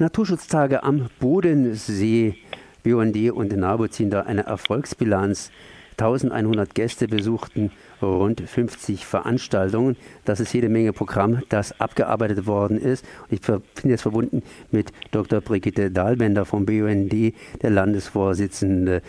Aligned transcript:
Naturschutztage 0.00 0.84
am 0.84 1.08
Bodensee. 1.18 2.36
BUND 2.84 3.32
und 3.32 3.56
NABU 3.56 3.88
ziehen 3.88 4.10
da 4.10 4.20
eine 4.22 4.46
Erfolgsbilanz. 4.46 5.50
1100 5.92 6.72
Gäste 6.72 7.08
besuchten 7.08 7.72
rund 8.00 8.40
50 8.40 9.04
Veranstaltungen. 9.04 9.96
Das 10.24 10.38
ist 10.38 10.52
jede 10.52 10.68
Menge 10.68 10.92
Programm, 10.92 11.42
das 11.48 11.80
abgearbeitet 11.80 12.46
worden 12.46 12.78
ist. 12.78 13.04
Ich 13.28 13.40
bin 13.40 13.60
jetzt 13.82 14.02
verbunden 14.02 14.44
mit 14.70 14.92
Dr. 15.10 15.40
Brigitte 15.40 15.90
Dahlbender 15.90 16.44
vom 16.44 16.64
BUND, 16.64 17.12
der 17.60 17.70
Landesvorsitzende 17.70 19.02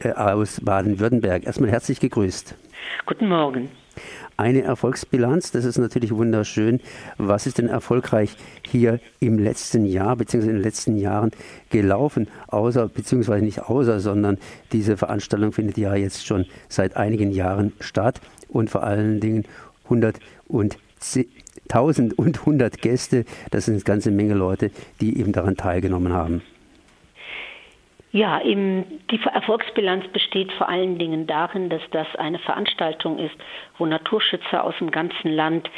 äh, 0.00 0.12
aus 0.12 0.60
Baden-Württemberg. 0.60 1.46
Erstmal 1.46 1.70
herzlich 1.70 2.00
gegrüßt. 2.00 2.54
Guten 3.06 3.28
Morgen 3.28 3.70
eine 4.36 4.62
Erfolgsbilanz. 4.62 5.50
Das 5.52 5.64
ist 5.64 5.78
natürlich 5.78 6.14
wunderschön. 6.14 6.80
Was 7.18 7.46
ist 7.46 7.58
denn 7.58 7.68
erfolgreich 7.68 8.36
hier 8.66 9.00
im 9.20 9.38
letzten 9.38 9.84
Jahr 9.84 10.16
bzw. 10.16 10.46
in 10.46 10.54
den 10.54 10.62
letzten 10.62 10.96
Jahren 10.96 11.30
gelaufen? 11.70 12.28
Außer, 12.48 12.88
beziehungsweise 12.88 13.44
nicht 13.44 13.62
außer, 13.62 14.00
sondern 14.00 14.38
diese 14.72 14.96
Veranstaltung 14.96 15.52
findet 15.52 15.78
ja 15.78 15.94
jetzt 15.94 16.26
schon 16.26 16.46
seit 16.68 16.96
einigen 16.96 17.30
Jahren 17.30 17.72
statt 17.80 18.20
und 18.48 18.70
vor 18.70 18.82
allen 18.82 19.20
Dingen 19.20 19.44
100 19.84 20.18
und 20.48 20.78
1000 21.68 22.18
und 22.18 22.40
100 22.40 22.80
Gäste. 22.80 23.24
Das 23.50 23.66
sind 23.66 23.74
eine 23.74 23.84
ganze 23.84 24.10
Menge 24.10 24.34
Leute, 24.34 24.70
die 25.00 25.18
eben 25.18 25.32
daran 25.32 25.56
teilgenommen 25.56 26.12
haben. 26.12 26.42
Ja, 28.14 28.38
im, 28.38 28.84
die 29.10 29.18
Erfolgsbilanz 29.24 30.06
besteht 30.12 30.52
vor 30.52 30.68
allen 30.68 31.00
Dingen 31.00 31.26
darin, 31.26 31.68
dass 31.68 31.82
das 31.90 32.06
eine 32.14 32.38
Veranstaltung 32.38 33.18
ist, 33.18 33.34
wo 33.76 33.86
Naturschützer 33.86 34.62
aus 34.62 34.76
dem 34.78 34.92
ganzen 34.92 35.32
Land 35.32 35.68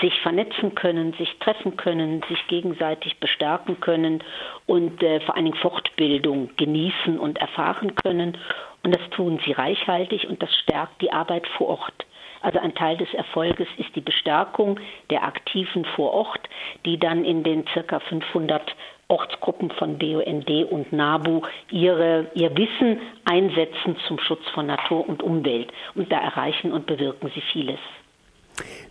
sich 0.00 0.12
vernetzen 0.22 0.74
können, 0.74 1.12
sich 1.12 1.32
treffen 1.38 1.76
können, 1.76 2.20
sich 2.28 2.44
gegenseitig 2.48 3.20
bestärken 3.20 3.78
können 3.78 4.24
und 4.66 5.04
äh, 5.04 5.20
vor 5.20 5.36
allen 5.36 5.44
Dingen 5.44 5.58
Fortbildung 5.58 6.50
genießen 6.56 7.16
und 7.16 7.38
erfahren 7.38 7.94
können. 7.94 8.38
Und 8.82 8.92
das 8.92 9.10
tun 9.10 9.38
sie 9.44 9.52
reichhaltig 9.52 10.28
und 10.28 10.42
das 10.42 10.52
stärkt 10.64 11.00
die 11.00 11.12
Arbeit 11.12 11.46
vor 11.46 11.68
Ort. 11.68 12.06
Also 12.44 12.58
ein 12.58 12.74
Teil 12.74 12.98
des 12.98 13.12
Erfolges 13.14 13.66
ist 13.78 13.96
die 13.96 14.02
Bestärkung 14.02 14.78
der 15.08 15.24
Aktiven 15.24 15.86
vor 15.96 16.12
Ort, 16.12 16.46
die 16.84 16.98
dann 16.98 17.24
in 17.24 17.42
den 17.42 17.66
circa 17.72 18.00
500 18.00 18.76
Ortsgruppen 19.08 19.70
von 19.70 19.96
BUND 19.96 20.50
und 20.70 20.92
NABU 20.92 21.40
ihre, 21.70 22.26
ihr 22.34 22.54
Wissen 22.54 23.00
einsetzen 23.24 23.96
zum 24.06 24.18
Schutz 24.18 24.46
von 24.52 24.66
Natur 24.66 25.08
und 25.08 25.22
Umwelt. 25.22 25.72
Und 25.94 26.12
da 26.12 26.18
erreichen 26.18 26.70
und 26.70 26.84
bewirken 26.84 27.30
sie 27.34 27.40
vieles. 27.40 27.80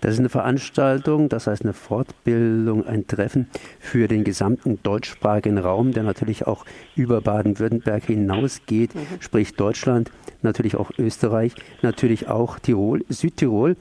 Das 0.03 0.15
ist 0.15 0.19
eine 0.19 0.27
Veranstaltung, 0.27 1.29
das 1.29 1.47
heißt 1.47 1.63
eine 1.63 1.71
Fortbildung, 1.71 2.85
ein 2.85 3.07
Treffen 3.07 3.47
für 3.79 4.09
den 4.09 4.25
gesamten 4.25 4.77
deutschsprachigen 4.83 5.57
Raum, 5.57 5.93
der 5.93 6.03
natürlich 6.03 6.45
auch 6.45 6.65
über 6.97 7.21
Baden-Württemberg 7.21 8.03
hinausgeht, 8.03 8.93
mhm. 8.93 8.99
sprich 9.21 9.55
Deutschland, 9.55 10.11
natürlich 10.41 10.75
auch 10.75 10.91
Österreich, 10.97 11.55
natürlich 11.83 12.27
auch 12.27 12.59
Tirol, 12.59 13.05
Südtirol. 13.07 13.77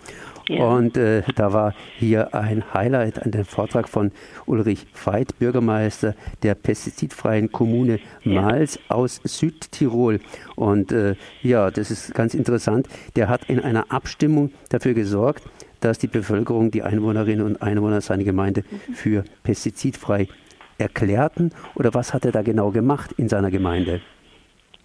Ja. 0.47 0.65
Und 0.65 0.97
äh, 0.97 1.25
da 1.35 1.53
war 1.53 1.75
hier 1.99 2.33
ein 2.37 2.73
Highlight 2.73 3.21
an 3.21 3.33
dem 3.33 3.45
Vortrag 3.45 3.89
von 3.89 4.13
Ulrich 4.47 4.87
Veit, 4.95 5.37
Bürgermeister 5.41 6.15
der 6.45 6.55
pestizidfreien 6.55 7.51
Kommune 7.51 7.99
Mals 8.23 8.77
ja. 8.77 8.95
aus 8.95 9.21
Südtirol. 9.25 10.21
Und 10.55 10.93
äh, 10.93 11.17
ja, 11.43 11.73
das 11.73 11.91
ist 11.91 12.15
ganz 12.15 12.35
interessant. 12.35 12.87
Der 13.17 13.29
hat 13.29 13.51
in 13.51 13.59
einer 13.59 13.91
Abstimmung 13.91 14.53
dafür 14.69 14.95
gesorgt, 14.95 15.43
dass 15.83 15.99
die 15.99 16.07
Bevölkerung, 16.13 16.71
die 16.71 16.83
Einwohnerinnen 16.83 17.45
und 17.45 17.63
Einwohner 17.63 18.01
seiner 18.01 18.25
Gemeinde 18.25 18.63
für 18.95 19.25
pestizidfrei 19.43 20.29
erklärten. 20.79 21.51
Oder 21.75 21.95
was 21.95 22.15
hat 22.15 22.25
er 22.25 22.33
da 22.33 22.43
genau 22.43 22.71
gemacht 22.71 23.13
in 23.17 23.29
seiner 23.29 23.51
Gemeinde? 23.51 24.01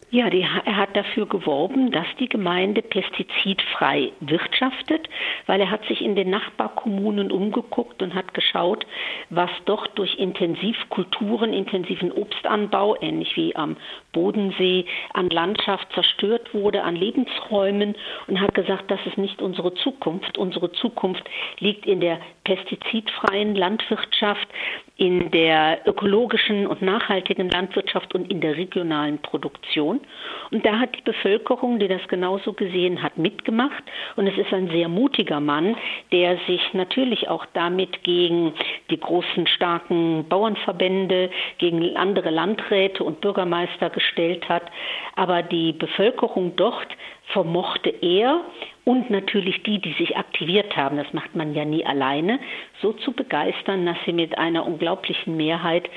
Ja, 0.09 0.29
die, 0.29 0.39
er 0.39 0.77
hat 0.77 0.95
dafür 0.95 1.25
geworben, 1.25 1.91
dass 1.91 2.05
die 2.17 2.29
Gemeinde 2.29 2.81
pestizidfrei 2.81 4.13
wirtschaftet, 4.21 5.09
weil 5.47 5.59
er 5.59 5.69
hat 5.69 5.83
sich 5.85 6.01
in 6.01 6.15
den 6.15 6.29
Nachbarkommunen 6.29 7.29
umgeguckt 7.29 8.01
und 8.01 8.15
hat 8.15 8.33
geschaut, 8.33 8.87
was 9.29 9.49
doch 9.65 9.85
durch 9.87 10.17
Intensivkulturen, 10.17 11.51
intensiven 11.51 12.13
Obstanbau, 12.13 12.95
ähnlich 13.01 13.35
wie 13.35 13.53
am 13.57 13.75
Bodensee, 14.13 14.85
an 15.13 15.29
Landschaft 15.29 15.91
zerstört 15.93 16.53
wurde, 16.53 16.83
an 16.83 16.95
Lebensräumen 16.95 17.93
und 18.27 18.39
hat 18.39 18.53
gesagt, 18.53 18.89
das 18.89 19.05
ist 19.07 19.17
nicht 19.17 19.41
unsere 19.41 19.73
Zukunft. 19.73 20.37
Unsere 20.37 20.71
Zukunft 20.71 21.29
liegt 21.59 21.85
in 21.85 21.99
der 21.99 22.21
pestizidfreien 22.45 23.55
Landwirtschaft, 23.55 24.47
in 24.95 25.31
der 25.31 25.85
ökologischen 25.85 26.65
und 26.65 26.81
nachhaltigen 26.81 27.49
Landwirtschaft 27.49 28.15
und 28.15 28.31
in 28.31 28.39
der 28.39 28.55
regionalen 28.55 29.19
Produktion. 29.19 29.96
Und 30.51 30.65
da 30.65 30.79
hat 30.79 30.95
die 30.95 31.01
Bevölkerung, 31.01 31.79
die 31.79 31.87
das 31.87 32.07
genauso 32.07 32.53
gesehen 32.53 33.03
hat, 33.03 33.17
mitgemacht. 33.17 33.83
Und 34.15 34.27
es 34.27 34.37
ist 34.37 34.53
ein 34.53 34.69
sehr 34.69 34.87
mutiger 34.87 35.39
Mann, 35.39 35.75
der 36.11 36.37
sich 36.47 36.61
natürlich 36.73 37.27
auch 37.27 37.45
damit 37.53 38.03
gegen 38.03 38.53
die 38.89 38.99
großen, 38.99 39.47
starken 39.47 40.25
Bauernverbände, 40.29 41.29
gegen 41.57 41.95
andere 41.97 42.29
Landräte 42.29 43.03
und 43.03 43.21
Bürgermeister 43.21 43.89
gestellt 43.89 44.47
hat. 44.47 44.63
Aber 45.15 45.43
die 45.43 45.73
Bevölkerung 45.73 46.55
dort 46.55 46.87
vermochte 47.27 47.89
er 47.89 48.41
und 48.85 49.09
natürlich 49.09 49.63
die, 49.63 49.79
die 49.79 49.93
sich 49.93 50.15
aktiviert 50.15 50.75
haben, 50.77 50.97
das 50.97 51.11
macht 51.13 51.35
man 51.35 51.53
ja 51.53 51.65
nie 51.65 51.85
alleine, 51.85 52.39
so 52.81 52.93
zu 52.93 53.11
begeistern, 53.11 53.85
dass 53.85 53.97
sie 54.05 54.13
mit 54.13 54.37
einer 54.37 54.65
unglaublichen 54.65 55.35
Mehrheit 55.35 55.89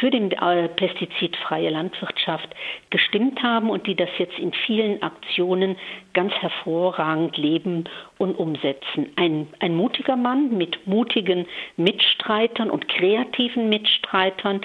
für 0.00 0.10
die 0.10 0.18
äh, 0.18 0.68
pestizidfreie 0.68 1.70
Landwirtschaft 1.70 2.48
gestimmt 2.90 3.42
haben 3.42 3.70
und 3.70 3.86
die 3.86 3.94
das 3.94 4.08
jetzt 4.18 4.38
in 4.38 4.52
vielen 4.66 5.02
Aktionen 5.02 5.76
ganz 6.12 6.32
hervorragend 6.34 7.36
leben 7.36 7.84
und 8.18 8.34
umsetzen. 8.34 9.12
Ein, 9.16 9.46
ein 9.60 9.76
mutiger 9.76 10.16
Mann 10.16 10.56
mit 10.56 10.86
mutigen 10.86 11.46
Mitstreitern 11.76 12.70
und 12.70 12.88
kreativen 12.88 13.68
Mitstreitern 13.68 14.62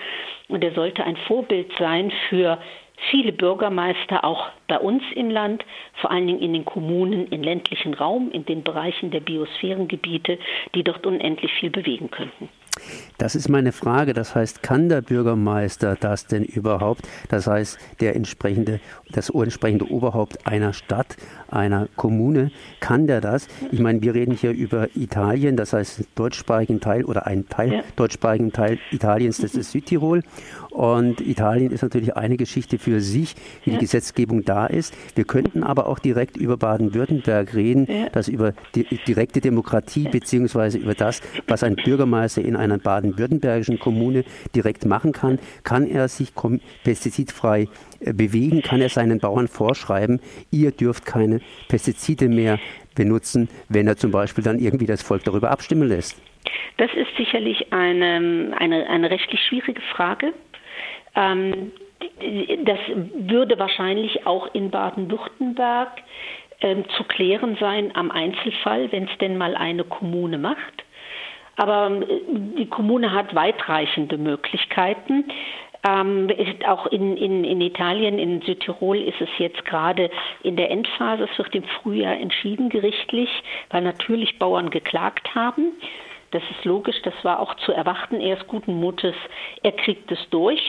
und 0.47 0.63
er 0.63 0.73
sollte 0.73 1.03
ein 1.03 1.17
Vorbild 1.27 1.71
sein 1.77 2.11
für 2.29 2.57
viele 3.09 3.31
Bürgermeister 3.31 4.23
auch 4.23 4.49
bei 4.67 4.77
uns 4.79 5.03
im 5.15 5.29
Land, 5.29 5.65
vor 5.95 6.11
allen 6.11 6.27
Dingen 6.27 6.41
in 6.41 6.53
den 6.53 6.65
Kommunen, 6.65 7.27
im 7.27 7.43
ländlichen 7.43 7.93
Raum, 7.93 8.31
in 8.31 8.45
den 8.45 8.63
Bereichen 8.63 9.11
der 9.11 9.21
Biosphärengebiete, 9.21 10.37
die 10.75 10.83
dort 10.83 11.05
unendlich 11.05 11.51
viel 11.53 11.69
bewegen 11.69 12.11
könnten. 12.11 12.49
Das 13.17 13.35
ist 13.35 13.49
meine 13.49 13.71
Frage. 13.71 14.13
Das 14.13 14.35
heißt, 14.35 14.63
kann 14.63 14.89
der 14.89 15.01
Bürgermeister 15.01 15.97
das 15.99 16.25
denn 16.25 16.43
überhaupt? 16.43 17.07
Das 17.27 17.47
heißt, 17.47 17.77
der 17.99 18.15
entsprechende, 18.15 18.79
das 19.11 19.29
entsprechende 19.29 19.89
Oberhaupt 19.89 20.45
einer 20.47 20.73
Stadt, 20.73 21.17
einer 21.49 21.87
Kommune, 21.95 22.51
kann 22.79 23.07
der 23.07 23.21
das? 23.21 23.47
Ich 23.71 23.79
meine, 23.79 24.01
wir 24.01 24.13
reden 24.13 24.33
hier 24.33 24.51
über 24.51 24.87
Italien, 24.95 25.57
das 25.57 25.73
heißt, 25.73 26.03
deutschsprachigen 26.15 26.79
Teil 26.79 27.05
oder 27.05 27.27
einen 27.27 27.49
Teil 27.49 27.73
ja. 27.73 27.83
deutschsprachigen 27.95 28.51
Teil 28.51 28.79
Italiens, 28.91 29.37
das 29.37 29.55
ist 29.55 29.71
Südtirol. 29.71 30.23
Und 30.69 31.19
Italien 31.21 31.71
ist 31.71 31.81
natürlich 31.81 32.15
eine 32.15 32.37
Geschichte 32.37 32.77
für 32.77 33.01
sich, 33.01 33.35
wie 33.63 33.71
ja. 33.71 33.77
die 33.77 33.81
Gesetzgebung 33.81 34.45
da 34.45 34.67
ist. 34.67 34.93
Wir 35.15 35.25
könnten 35.25 35.63
aber 35.63 35.87
auch 35.87 35.99
direkt 35.99 36.37
über 36.37 36.57
Baden-Württemberg 36.57 37.53
reden, 37.55 37.87
ja. 37.89 38.09
dass 38.09 38.27
über 38.27 38.53
die 38.75 38.85
direkte 39.07 39.41
Demokratie 39.41 40.07
beziehungsweise 40.07 40.77
über 40.77 40.93
das, 40.93 41.21
was 41.47 41.63
ein 41.63 41.75
Bürgermeister 41.75 42.41
in 42.41 42.55
einer 42.55 42.68
baden-württembergischen 42.77 43.79
Kommune 43.79 44.23
direkt 44.55 44.85
machen 44.85 45.11
kann, 45.11 45.39
kann 45.63 45.87
er 45.87 46.07
sich 46.07 46.33
pestizidfrei 46.83 47.67
äh, 47.99 48.13
bewegen, 48.13 48.61
kann 48.61 48.81
er 48.81 48.89
seinen 48.89 49.19
Bauern 49.19 49.47
vorschreiben, 49.47 50.19
ihr 50.51 50.71
dürft 50.71 51.05
keine 51.05 51.41
Pestizide 51.67 52.29
mehr 52.29 52.59
benutzen, 52.95 53.49
wenn 53.69 53.87
er 53.87 53.97
zum 53.97 54.11
Beispiel 54.11 54.43
dann 54.43 54.59
irgendwie 54.59 54.85
das 54.85 55.01
Volk 55.01 55.23
darüber 55.23 55.51
abstimmen 55.51 55.87
lässt. 55.87 56.21
Das 56.77 56.89
ist 56.93 57.15
sicherlich 57.17 57.73
eine, 57.73 58.53
eine, 58.57 58.87
eine 58.89 59.09
rechtlich 59.09 59.41
schwierige 59.41 59.81
Frage. 59.93 60.33
Ähm, 61.15 61.71
das 62.65 62.79
würde 63.15 63.59
wahrscheinlich 63.59 64.25
auch 64.25 64.53
in 64.53 64.69
Baden-Württemberg 64.71 65.89
ähm, 66.61 66.85
zu 66.95 67.03
klären 67.03 67.57
sein 67.59 67.95
am 67.95 68.11
Einzelfall, 68.11 68.91
wenn 68.91 69.05
es 69.05 69.17
denn 69.19 69.37
mal 69.37 69.55
eine 69.55 69.83
Kommune 69.83 70.37
macht. 70.37 70.83
Aber 71.59 71.91
äh, 71.91 72.21
die 72.57 72.67
Kommune 72.67 73.11
hat 73.11 73.35
weitreichende 73.35 74.17
Möglichkeiten. 74.17 75.25
Ähm, 75.87 76.29
auch 76.67 76.87
in, 76.87 77.15
in, 77.17 77.43
in 77.43 77.61
Italien, 77.61 78.17
in 78.17 78.41
Südtirol 78.41 78.97
ist 78.97 79.19
es 79.21 79.29
jetzt 79.37 79.63
gerade 79.65 80.09
in 80.41 80.55
der 80.55 80.71
Endphase. 80.71 81.27
Es 81.31 81.37
wird 81.37 81.53
im 81.55 81.63
Frühjahr 81.63 82.17
entschieden 82.17 82.69
gerichtlich, 82.69 83.29
weil 83.69 83.81
natürlich 83.81 84.39
Bauern 84.39 84.69
geklagt 84.69 85.35
haben. 85.35 85.73
Das 86.31 86.43
ist 86.51 86.63
logisch, 86.63 87.01
das 87.03 87.13
war 87.23 87.39
auch 87.39 87.55
zu 87.55 87.71
erwarten. 87.71 88.21
Er 88.21 88.37
ist 88.37 88.47
guten 88.47 88.79
Mutes, 88.79 89.15
er 89.63 89.71
kriegt 89.73 90.11
es 90.11 90.19
durch. 90.29 90.61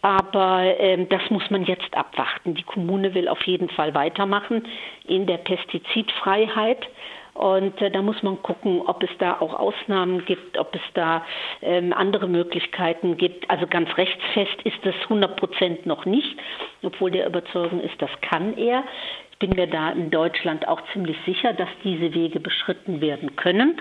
Aber 0.00 0.62
ähm, 0.78 1.08
das 1.08 1.22
muss 1.30 1.48
man 1.50 1.64
jetzt 1.64 1.94
abwarten. 1.94 2.54
Die 2.54 2.62
Kommune 2.62 3.14
will 3.14 3.28
auf 3.28 3.42
jeden 3.46 3.70
Fall 3.70 3.94
weitermachen 3.94 4.66
in 5.06 5.26
der 5.26 5.38
Pestizidfreiheit. 5.38 6.86
Und 7.34 7.80
äh, 7.82 7.90
da 7.90 8.00
muss 8.00 8.22
man 8.22 8.40
gucken, 8.42 8.80
ob 8.86 9.02
es 9.02 9.10
da 9.18 9.40
auch 9.40 9.54
Ausnahmen 9.54 10.24
gibt, 10.24 10.56
ob 10.56 10.74
es 10.74 10.80
da 10.94 11.24
ähm, 11.62 11.92
andere 11.92 12.28
Möglichkeiten 12.28 13.16
gibt. 13.16 13.50
Also 13.50 13.66
ganz 13.66 13.88
rechtsfest 13.96 14.62
ist 14.62 14.78
das 14.84 14.94
100 15.02 15.36
Prozent 15.36 15.84
noch 15.84 16.04
nicht, 16.06 16.36
obwohl 16.82 17.10
der 17.10 17.26
Überzeugung 17.26 17.80
ist, 17.80 18.00
das 18.00 18.10
kann 18.20 18.56
er. 18.56 18.84
Ich 19.32 19.38
bin 19.38 19.50
mir 19.50 19.66
da 19.66 19.90
in 19.90 20.10
Deutschland 20.10 20.68
auch 20.68 20.80
ziemlich 20.92 21.16
sicher, 21.26 21.52
dass 21.52 21.68
diese 21.82 22.14
Wege 22.14 22.38
beschritten 22.38 23.00
werden 23.00 23.34
können. 23.34 23.80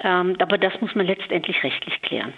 Ähm, 0.00 0.36
aber 0.38 0.56
das 0.56 0.80
muss 0.80 0.94
man 0.94 1.06
letztendlich 1.06 1.62
rechtlich 1.64 2.00
klären. 2.02 2.32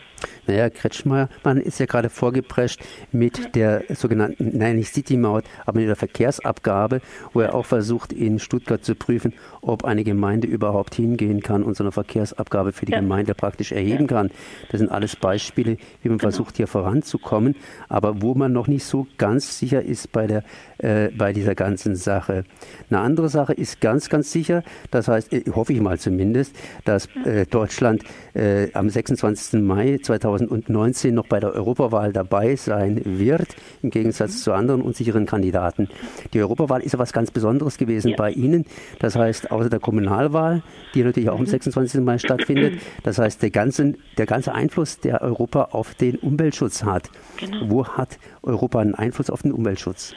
Naja, 0.47 0.71
Kretschmer, 0.71 1.29
man 1.45 1.59
ist 1.59 1.79
ja 1.81 1.87
gerade 1.87 2.11
vorgeprescht 2.11 2.81
mit 3.13 3.55
der 3.55 3.85
sogenannten, 3.89 4.57
nein, 4.57 4.77
nicht 4.77 4.93
City-Maut, 4.93 5.45
aber 5.67 5.81
mit 5.81 5.89
der 5.89 5.97
Verkehrsabgabe, 5.97 7.01
wo 7.33 7.41
er 7.41 7.55
auch 7.55 7.67
versucht, 7.67 8.13
in 8.13 8.39
Stuttgart 8.39 8.85
zu 8.85 8.95
prüfen, 8.95 9.33
ob 9.63 9.85
eine 9.85 10.05
Gemeinde 10.05 10.47
überhaupt 10.47 10.95
hingehen 10.95 11.41
kann 11.41 11.63
und 11.63 11.77
so 11.77 11.85
eine 11.85 11.93
Verkehrsabgabe 11.93 12.73
für 12.73 12.87
die 12.87 12.93
ja. 12.93 13.01
Gemeinde 13.01 13.35
praktisch 13.35 13.73
erheben 13.73 14.03
ja. 14.03 14.17
kann. 14.17 14.31
Das 14.71 14.81
sind 14.81 14.91
alles 14.91 15.17
Beispiele, 15.17 15.77
wie 16.03 16.09
man 16.09 16.19
genau. 16.19 16.31
versucht, 16.31 16.57
hier 16.57 16.67
voranzukommen, 16.67 17.57
aber 17.89 18.23
wo 18.23 18.35
man 18.35 18.53
noch 18.53 18.69
nicht 18.69 18.85
so 18.85 19.07
ganz 19.19 19.59
sicher 19.59 19.83
ist 19.83 20.13
bei, 20.13 20.27
der, 20.27 20.43
äh, 20.79 21.09
bei 21.11 21.33
dieser 21.33 21.55
ganzen 21.55 21.97
Sache. 21.97 22.45
Eine 22.89 23.01
andere 23.01 23.29
Sache 23.29 23.53
ist 23.53 23.81
ganz, 23.81 24.09
ganz 24.09 24.33
sicher, 24.33 24.63
das 24.91 25.09
heißt, 25.09 25.33
äh, 25.33 25.45
hoffe 25.55 25.73
ich 25.73 25.81
mal 25.81 25.99
zumindest, 25.99 26.55
dass 26.85 27.09
äh, 27.25 27.47
Deutschland 27.47 28.03
äh, 28.35 28.73
am 28.73 28.89
26. 28.89 29.61
Mai 29.61 29.99
2019 30.19 31.15
noch 31.15 31.27
bei 31.27 31.39
der 31.39 31.55
Europawahl 31.55 32.13
dabei 32.13 32.57
sein 32.57 33.01
wird, 33.05 33.49
im 33.83 33.91
Gegensatz 33.91 34.33
mhm. 34.33 34.39
zu 34.39 34.53
anderen 34.53 34.83
unsicheren 34.83 35.27
Kandidaten. 35.27 35.89
Die 36.35 36.41
Europawahl 36.41 36.83
ist 36.83 36.93
ja 36.93 36.99
was 36.99 37.13
ganz 37.13 37.31
Besonderes 37.31 37.79
gewesen 37.79 38.11
ja. 38.11 38.17
bei 38.17 38.33
Ihnen. 38.33 38.67
Das 38.99 39.15
heißt, 39.15 39.53
außer 39.53 39.71
der 39.71 39.79
Kommunalwahl, 39.81 40.63
die 40.95 41.05
natürlich 41.05 41.31
auch 41.31 41.39
am 41.39 41.47
26. 41.47 42.01
Mhm. 42.01 42.05
Mai 42.05 42.19
stattfindet, 42.19 42.81
das 43.05 43.19
heißt, 43.19 43.43
der 43.43 43.51
ganze, 43.51 43.95
der 44.19 44.27
ganze 44.27 44.53
Einfluss, 44.53 44.99
der 44.99 45.23
Europa 45.23 45.69
auf 45.71 45.95
den 45.95 46.17
Umweltschutz 46.17 46.85
hat. 46.85 47.11
Genau. 47.39 47.71
Wo 47.71 47.87
hat 47.87 48.19
Europa 48.43 48.81
einen 48.81 48.95
Einfluss 48.95 49.31
auf 49.31 49.43
den 49.43 49.53
Umweltschutz? 49.53 50.15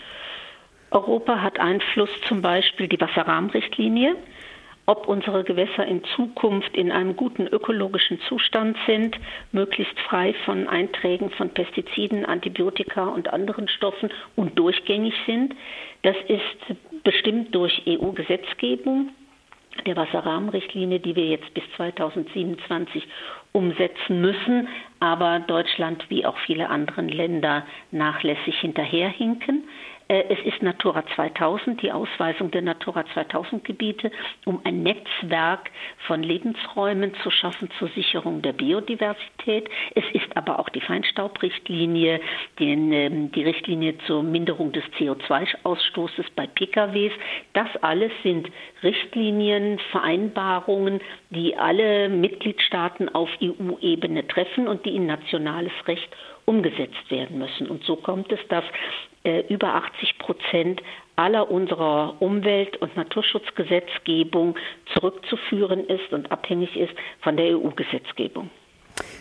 Europa 0.91 1.41
hat 1.41 1.59
Einfluss 1.59 2.09
zum 2.27 2.41
Beispiel 2.41 2.87
die 2.87 2.99
Wasserrahmenrichtlinie 2.99 4.15
ob 4.85 5.07
unsere 5.07 5.43
Gewässer 5.43 5.85
in 5.85 6.03
Zukunft 6.15 6.75
in 6.75 6.91
einem 6.91 7.15
guten 7.15 7.47
ökologischen 7.47 8.19
Zustand 8.27 8.77
sind, 8.85 9.17
möglichst 9.51 9.97
frei 10.01 10.33
von 10.45 10.67
Einträgen 10.67 11.29
von 11.31 11.49
Pestiziden, 11.49 12.25
Antibiotika 12.25 13.05
und 13.05 13.31
anderen 13.31 13.67
Stoffen 13.69 14.09
und 14.35 14.59
durchgängig 14.59 15.13
sind. 15.25 15.55
Das 16.01 16.15
ist 16.27 17.03
bestimmt 17.03 17.55
durch 17.55 17.83
EU-Gesetzgebung 17.87 19.09
der 19.85 19.95
Wasserrahmenrichtlinie, 19.95 20.99
die 20.99 21.15
wir 21.15 21.25
jetzt 21.25 21.51
bis 21.53 21.63
2027 21.77 23.07
umsetzen 23.53 24.21
müssen, 24.21 24.67
aber 24.99 25.39
Deutschland 25.39 26.05
wie 26.09 26.25
auch 26.25 26.37
viele 26.45 26.69
andere 26.69 27.01
Länder 27.01 27.65
nachlässig 27.91 28.59
hinterherhinken. 28.59 29.63
Äh, 30.07 30.23
es 30.29 30.39
ist 30.45 30.61
Natura 30.61 31.03
2000, 31.15 31.81
die 31.81 31.91
Ausweisung 31.91 32.51
der 32.51 32.61
Natura 32.61 33.05
2000 33.13 33.63
Gebiete, 33.63 34.11
um 34.45 34.61
ein 34.63 34.83
Netzwerk 34.83 35.71
von 36.07 36.23
Lebensräumen 36.23 37.13
zu 37.23 37.29
schaffen 37.29 37.69
zur 37.79 37.89
Sicherung 37.89 38.41
der 38.41 38.53
Biodiversität. 38.53 39.69
Es 39.95 40.03
ist 40.13 40.35
aber 40.35 40.59
auch 40.59 40.69
die 40.69 40.81
Feinstaubrichtlinie, 40.81 42.19
den, 42.59 42.91
ähm, 42.91 43.31
die 43.31 43.43
Richtlinie 43.43 43.97
zur 44.05 44.23
Minderung 44.23 44.71
des 44.71 44.83
CO2-Ausstoßes 44.97 46.25
bei 46.35 46.47
PKWs. 46.47 47.13
Das 47.53 47.69
alles 47.81 48.11
sind 48.23 48.49
Richtlinien, 48.81 49.79
Vereinbarungen, 49.91 51.01
die 51.29 51.55
alle 51.55 52.09
Mitgliedstaaten 52.09 53.09
auf 53.09 53.29
EU-Ebene 53.41 54.27
treffen 54.27 54.67
und 54.67 54.85
die 54.85 54.95
in 54.95 55.05
nationales 55.05 55.73
Recht 55.87 56.09
umgesetzt 56.45 57.09
werden 57.09 57.39
müssen. 57.39 57.67
Und 57.67 57.83
so 57.85 57.95
kommt 57.95 58.31
es, 58.31 58.39
dass 58.49 58.65
äh, 59.23 59.41
über 59.47 59.75
80 59.75 60.17
Prozent 60.19 60.81
aller 61.15 61.49
unserer 61.49 62.21
Umwelt- 62.21 62.77
und 62.77 62.95
Naturschutzgesetzgebung 62.95 64.55
zurückzuführen 64.93 65.85
ist 65.85 66.11
und 66.11 66.31
abhängig 66.31 66.75
ist 66.75 66.93
von 67.21 67.37
der 67.37 67.57
EU-Gesetzgebung. 67.57 68.49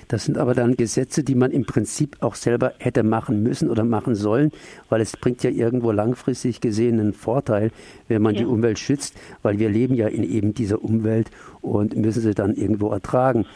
Das 0.09 0.25
sind 0.25 0.37
aber 0.37 0.55
dann 0.55 0.77
Gesetze, 0.77 1.25
die 1.25 1.35
man 1.35 1.51
im 1.51 1.65
Prinzip 1.65 2.17
auch 2.21 2.35
selber 2.35 2.75
hätte 2.79 3.03
machen 3.03 3.43
müssen 3.43 3.71
oder 3.71 3.85
machen 3.85 4.15
sollen, 4.15 4.51
weil 4.89 5.01
es 5.01 5.17
bringt 5.17 5.43
ja 5.43 5.51
irgendwo 5.51 5.93
langfristig 5.93 6.61
gesehen 6.61 7.01
einen 7.01 7.15
Vorteil, 7.15 7.71
wenn 8.09 8.21
man 8.21 8.35
ja. 8.35 8.41
die 8.41 8.47
Umwelt 8.47 8.79
schützt, 8.79 9.19
weil 9.43 9.59
wir 9.59 9.71
leben 9.71 9.95
ja 9.95 10.09
in 10.09 10.25
eben 10.25 10.53
dieser 10.53 10.83
Umwelt 10.83 11.31
und 11.61 11.97
müssen 11.97 12.21
sie 12.21 12.35
dann 12.35 12.55
irgendwo 12.55 12.91
ertragen. 12.91 13.47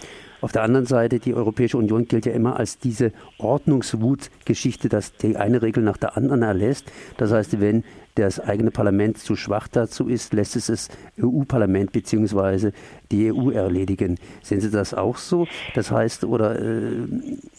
Auf 0.46 0.52
der 0.52 0.62
anderen 0.62 0.86
Seite, 0.86 1.18
die 1.18 1.34
Europäische 1.34 1.76
Union 1.76 2.06
gilt 2.06 2.24
ja 2.24 2.30
immer 2.30 2.56
als 2.56 2.78
diese 2.78 3.12
Ordnungswutgeschichte, 3.38 4.88
dass 4.88 5.16
die 5.16 5.34
eine 5.34 5.60
Regel 5.60 5.82
nach 5.82 5.96
der 5.96 6.16
anderen 6.16 6.42
erlässt. 6.42 6.92
Das 7.16 7.32
heißt, 7.32 7.60
wenn 7.60 7.82
das 8.14 8.38
eigene 8.38 8.70
Parlament 8.70 9.18
zu 9.18 9.34
schwach 9.34 9.66
dazu 9.66 10.06
ist, 10.06 10.32
lässt 10.32 10.54
es 10.54 10.66
das 10.66 10.88
EU-Parlament 11.20 11.90
bzw. 11.90 12.70
die 13.10 13.32
EU 13.32 13.50
erledigen. 13.50 14.20
Sehen 14.40 14.60
Sie 14.60 14.70
das 14.70 14.94
auch 14.94 15.16
so? 15.16 15.48
Das 15.74 15.90
heißt, 15.90 16.22
oder 16.22 16.56
äh, 16.60 17.08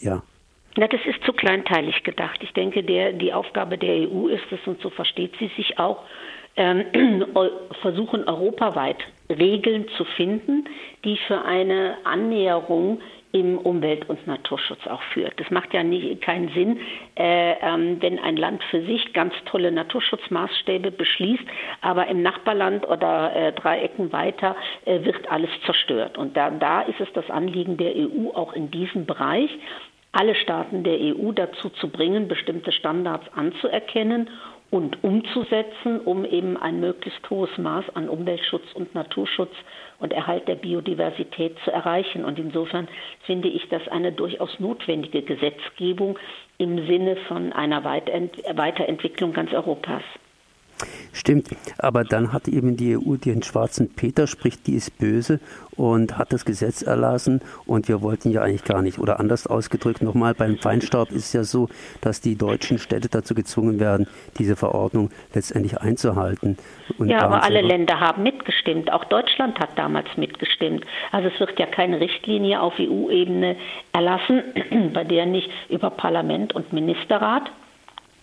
ja. 0.00 0.22
Na, 0.78 0.88
das 0.88 1.00
ist 1.04 1.22
zu 1.26 1.34
kleinteilig 1.34 2.04
gedacht. 2.04 2.42
Ich 2.42 2.54
denke, 2.54 2.82
der, 2.82 3.12
die 3.12 3.34
Aufgabe 3.34 3.76
der 3.76 4.08
EU 4.08 4.28
ist 4.28 4.50
es, 4.50 4.66
und 4.66 4.80
so 4.80 4.88
versteht 4.88 5.34
sie 5.38 5.50
sich 5.58 5.78
auch, 5.78 6.04
versuchen 7.82 8.24
europaweit 8.24 8.98
Regeln 9.30 9.86
zu 9.96 10.04
finden, 10.04 10.64
die 11.04 11.16
für 11.26 11.44
eine 11.44 11.96
Annäherung 12.04 13.00
im 13.32 13.58
Umwelt- 13.58 14.08
und 14.08 14.26
Naturschutz 14.26 14.86
auch 14.86 15.02
führt. 15.12 15.38
Das 15.38 15.50
macht 15.50 15.74
ja 15.74 15.82
nie, 15.82 16.16
keinen 16.16 16.48
Sinn, 16.48 16.80
äh, 17.16 17.52
ähm, 17.60 17.98
wenn 18.00 18.18
ein 18.18 18.36
Land 18.36 18.64
für 18.70 18.82
sich 18.82 19.12
ganz 19.12 19.34
tolle 19.44 19.70
Naturschutzmaßstäbe 19.70 20.90
beschließt, 20.90 21.44
aber 21.82 22.06
im 22.06 22.22
Nachbarland 22.22 22.88
oder 22.88 23.36
äh, 23.36 23.52
drei 23.52 23.80
Ecken 23.80 24.12
weiter 24.12 24.56
äh, 24.86 25.04
wird 25.04 25.30
alles 25.30 25.50
zerstört. 25.66 26.16
Und 26.16 26.36
da, 26.36 26.50
da 26.50 26.80
ist 26.82 27.00
es 27.00 27.08
das 27.12 27.28
Anliegen 27.30 27.76
der 27.76 27.94
EU 27.94 28.30
auch 28.34 28.54
in 28.54 28.70
diesem 28.70 29.04
Bereich, 29.04 29.50
alle 30.12 30.34
Staaten 30.34 30.82
der 30.84 30.98
EU 30.98 31.32
dazu 31.32 31.68
zu 31.68 31.88
bringen, 31.90 32.28
bestimmte 32.28 32.72
Standards 32.72 33.26
anzuerkennen 33.36 34.30
und 34.70 35.02
umzusetzen, 35.02 36.00
um 36.00 36.24
eben 36.24 36.56
ein 36.56 36.80
möglichst 36.80 37.28
hohes 37.30 37.56
Maß 37.56 37.84
an 37.94 38.08
Umweltschutz 38.08 38.64
und 38.74 38.94
Naturschutz 38.94 39.52
und 39.98 40.12
Erhalt 40.12 40.46
der 40.46 40.56
Biodiversität 40.56 41.56
zu 41.64 41.70
erreichen. 41.70 42.24
Und 42.24 42.38
insofern 42.38 42.88
finde 43.24 43.48
ich 43.48 43.68
das 43.70 43.86
eine 43.88 44.12
durchaus 44.12 44.60
notwendige 44.60 45.22
Gesetzgebung 45.22 46.18
im 46.58 46.86
Sinne 46.86 47.16
von 47.28 47.52
einer 47.52 47.82
Weiterentwicklung 47.84 49.32
ganz 49.32 49.52
Europas. 49.52 50.02
Stimmt, 51.12 51.48
aber 51.78 52.04
dann 52.04 52.32
hat 52.32 52.48
eben 52.48 52.76
die 52.76 52.96
EU 52.96 53.16
den 53.16 53.42
schwarzen 53.42 53.92
Peter, 53.92 54.26
sprich, 54.26 54.62
die 54.62 54.74
ist 54.74 54.98
böse 54.98 55.40
und 55.76 56.18
hat 56.18 56.32
das 56.32 56.44
Gesetz 56.44 56.82
erlassen 56.82 57.40
und 57.66 57.88
wir 57.88 58.02
wollten 58.02 58.30
ja 58.30 58.42
eigentlich 58.42 58.64
gar 58.64 58.82
nicht. 58.82 58.98
Oder 58.98 59.20
anders 59.20 59.46
ausgedrückt 59.46 60.02
nochmal, 60.02 60.34
beim 60.34 60.58
Feinstaub 60.58 61.10
ist 61.10 61.26
es 61.26 61.32
ja 61.32 61.44
so, 61.44 61.68
dass 62.00 62.20
die 62.20 62.36
deutschen 62.36 62.78
Städte 62.78 63.08
dazu 63.08 63.34
gezwungen 63.34 63.80
werden, 63.80 64.06
diese 64.38 64.56
Verordnung 64.56 65.10
letztendlich 65.34 65.80
einzuhalten. 65.80 66.58
Ja, 66.98 67.22
aber 67.22 67.42
alle 67.42 67.62
Länder 67.62 68.00
haben 68.00 68.22
mitgestimmt. 68.22 68.92
Auch 68.92 69.04
Deutschland 69.04 69.58
hat 69.58 69.70
damals 69.76 70.08
mitgestimmt. 70.16 70.84
Also 71.12 71.28
es 71.28 71.40
wird 71.40 71.58
ja 71.58 71.66
keine 71.66 72.00
Richtlinie 72.00 72.60
auf 72.60 72.74
EU-Ebene 72.78 73.56
erlassen, 73.92 74.42
bei 74.92 75.04
der 75.04 75.26
nicht 75.26 75.50
über 75.68 75.90
Parlament 75.90 76.54
und 76.54 76.72
Ministerrat 76.72 77.50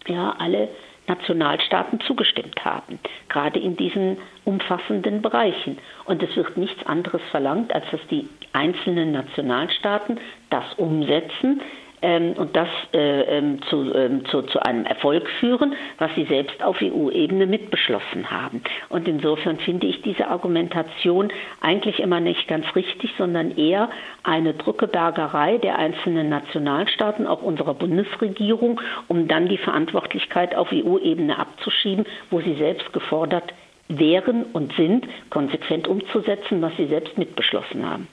ja 0.08 0.36
alle 0.38 0.70
Nationalstaaten 1.08 2.00
zugestimmt 2.02 2.64
haben, 2.64 3.00
gerade 3.30 3.60
in 3.60 3.76
diesen 3.76 4.18
umfassenden 4.44 5.22
Bereichen. 5.22 5.78
Und 6.06 6.22
es 6.24 6.36
wird 6.36 6.58
nichts 6.58 6.86
anderes 6.86 7.22
verlangt, 7.32 7.74
als 7.74 7.86
dass 7.92 8.06
die 8.10 8.28
einzelnen 8.54 9.12
Nationalstaaten 9.12 10.20
das 10.50 10.66
umsetzen, 10.78 11.62
ähm, 12.02 12.34
und 12.34 12.56
das 12.56 12.68
äh, 12.94 13.38
ähm, 13.38 13.62
zu, 13.70 13.94
ähm, 13.94 14.25
zu, 14.25 14.42
zu, 14.44 14.60
einem 14.62 14.86
Erfolg 14.86 15.28
führen, 15.40 15.75
was 15.98 16.14
sie 16.16 16.25
selbst 16.25 16.64
auf 16.64 16.82
EU-Ebene 16.82 17.46
mitbeschlossen 17.46 18.30
haben. 18.32 18.62
Und 18.90 19.08
insofern 19.08 19.58
finde 19.58 19.88
ich 19.88 20.02
diese 20.02 20.28
Argumentation 20.28 21.32
eigentlich 21.62 22.00
immer 22.00 22.20
nicht 22.20 22.48
ganz 22.48 22.66
richtig, 22.75 23.12
sondern 23.18 23.58
eher 23.58 23.90
eine 24.24 24.54
Drückebergerei 24.54 25.58
der 25.58 25.78
einzelnen 25.78 26.30
Nationalstaaten, 26.30 27.28
auch 27.28 27.42
unserer 27.42 27.74
Bundesregierung, 27.74 28.82
um 29.08 29.28
dann 29.28 29.48
die 29.48 29.58
Verantwortlichkeit 29.58 30.56
auf 30.56 30.72
EU-Ebene 30.72 31.38
abzuschieben, 31.38 32.06
wo 32.30 32.42
sie 32.42 32.56
selbst 32.56 32.92
gefordert 32.94 33.54
wären 33.88 34.44
und 34.44 34.74
sind, 34.74 35.08
konsequent 35.30 35.88
umzusetzen, 35.88 36.62
was 36.62 36.75
sie 36.75 36.88
selbst 36.88 37.18
mitbeschlossen 37.18 37.88
haben 37.88 38.08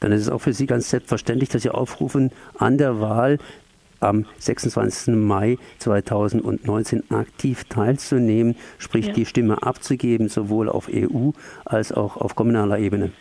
dann 0.00 0.12
ist 0.12 0.22
es 0.22 0.28
auch 0.28 0.40
für 0.40 0.52
Sie 0.52 0.66
ganz 0.66 0.90
selbstverständlich, 0.90 1.48
dass 1.48 1.62
Sie 1.62 1.70
aufrufen, 1.70 2.30
an 2.58 2.78
der 2.78 3.00
Wahl 3.00 3.38
am 4.00 4.26
26. 4.38 5.14
Mai 5.14 5.58
2019 5.78 7.10
aktiv 7.10 7.64
teilzunehmen, 7.64 8.56
sprich 8.78 9.06
ja. 9.06 9.12
die 9.12 9.26
Stimme 9.26 9.62
abzugeben, 9.62 10.28
sowohl 10.28 10.68
auf 10.68 10.88
EU 10.92 11.30
als 11.64 11.92
auch 11.92 12.16
auf 12.16 12.34
kommunaler 12.34 12.78
Ebene. 12.78 13.12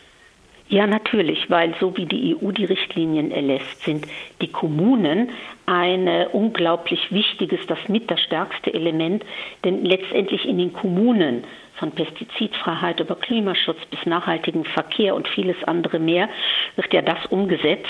Ja, 0.68 0.88
natürlich, 0.88 1.48
weil 1.50 1.75
so 1.80 1.96
wie 1.96 2.08
die 2.08 2.36
EU 2.36 2.52
die 2.52 2.66
Richtlinien 2.66 3.30
erlässt, 3.30 3.84
sind 3.84 4.08
die 4.42 4.48
Kommunen 4.48 5.30
ein 5.68 6.08
unglaublich 6.34 7.12
wichtiges, 7.12 7.60
das 7.68 7.78
mit 7.88 8.10
das 8.10 8.20
stärkste 8.22 8.74
Element, 8.74 9.24
denn 9.64 9.86
letztendlich 9.86 10.44
in 10.44 10.58
den 10.58 10.74
Kommunen 10.74 11.44
von 11.77 11.91
Pestizidfreiheit 11.91 13.00
über 13.00 13.15
Klimaschutz 13.15 13.77
bis 13.89 14.05
nachhaltigen 14.05 14.65
Verkehr 14.65 15.15
und 15.15 15.27
vieles 15.27 15.58
andere 15.65 16.00
mehr 16.00 16.29
wird 16.75 16.94
ja 16.94 17.01
das 17.01 17.25
umgesetzt, 17.27 17.89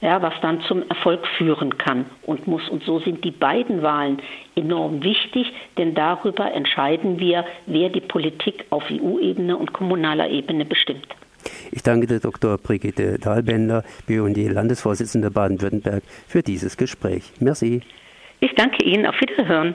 ja, 0.00 0.22
was 0.22 0.34
dann 0.40 0.60
zum 0.62 0.88
Erfolg 0.88 1.26
führen 1.36 1.76
kann 1.78 2.06
und 2.22 2.46
muss. 2.46 2.68
Und 2.68 2.84
so 2.84 2.98
sind 2.98 3.24
die 3.24 3.30
beiden 3.30 3.82
Wahlen 3.82 4.18
enorm 4.56 5.02
wichtig, 5.02 5.52
denn 5.76 5.94
darüber 5.94 6.52
entscheiden 6.52 7.18
wir, 7.18 7.44
wer 7.66 7.90
die 7.90 8.00
Politik 8.00 8.64
auf 8.70 8.84
EU-Ebene 8.90 9.56
und 9.56 9.72
kommunaler 9.72 10.28
Ebene 10.28 10.64
bestimmt. 10.64 11.06
Ich 11.72 11.82
danke 11.82 12.06
der 12.06 12.20
Dr. 12.20 12.58
Brigitte 12.58 13.18
Dahlbender, 13.18 13.84
BUND-Landesvorsitzende 14.06 15.30
Baden-Württemberg, 15.30 16.02
für 16.26 16.42
dieses 16.42 16.76
Gespräch. 16.76 17.32
Merci. 17.40 17.82
Ich 18.40 18.54
danke 18.54 18.84
Ihnen. 18.84 19.06
Auf 19.06 19.20
Wiederhören. 19.20 19.74